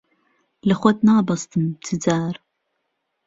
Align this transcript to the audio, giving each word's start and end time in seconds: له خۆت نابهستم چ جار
له 0.67 0.75
خۆت 0.79 0.97
نابهستم 1.07 1.63
چ 1.83 1.87
جار 2.03 2.35